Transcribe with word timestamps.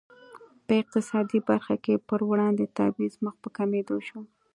په 0.65 0.73
اقتصادي 0.81 1.39
برخه 1.49 1.75
کې 1.83 2.03
پر 2.09 2.19
وړاندې 2.29 2.65
تبعیض 2.77 3.13
مخ 3.23 3.35
په 3.43 3.49
کمېدو 3.57 3.97
شو. 4.07 4.19